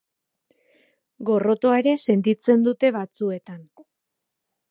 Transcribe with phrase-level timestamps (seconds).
[1.29, 3.61] Gorrotoa ere sentitzen dute batzuetan.